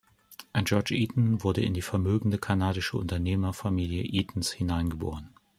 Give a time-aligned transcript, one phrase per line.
[0.65, 5.29] George Eaton wurde in die vermögende kanadische Unternehmerfamilie Eaton’s hineingeboren.